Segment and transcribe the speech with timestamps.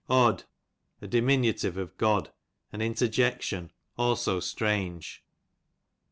[0.09, 0.45] Od,
[0.99, 2.31] a diminutive of God,
[2.73, 5.23] an interjection; also strange.